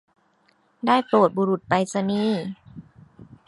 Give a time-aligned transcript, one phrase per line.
[0.87, 2.41] ได้โปรดบุรุษไปรษณีย์